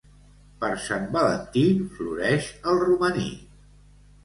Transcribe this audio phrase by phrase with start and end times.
[0.63, 1.67] Per Sant Valentí,
[1.99, 3.31] floreix el romaní.